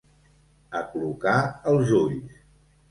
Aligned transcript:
Aclucar 0.81 1.37
els 1.75 1.97
ulls. 2.03 2.43